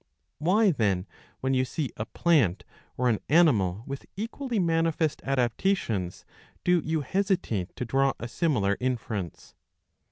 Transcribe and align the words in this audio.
Why, 0.39 0.71
then, 0.71 1.05
when 1.41 1.53
you 1.53 1.63
see 1.63 1.91
a 1.95 2.07
plant 2.07 2.63
or 2.97 3.07
an 3.07 3.19
animal 3.29 3.83
with 3.85 4.07
equally 4.17 4.57
manifest 4.57 5.21
adaptations, 5.23 6.25
do 6.63 6.81
you 6.83 7.01
hesitate 7.01 7.75
to 7.75 7.85
draw 7.85 8.13
a 8.19 8.27
similar 8.27 8.77
inference 8.79 9.53